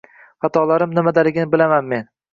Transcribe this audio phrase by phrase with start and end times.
[0.45, 2.09] Xatolarim nimadaligini bilaman men.